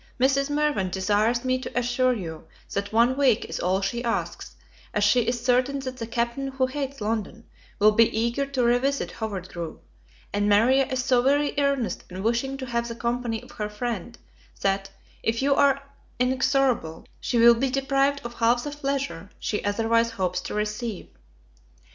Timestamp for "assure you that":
1.77-2.91